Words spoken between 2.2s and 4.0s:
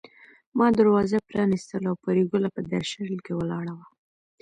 ګله په درشل کې ولاړه وه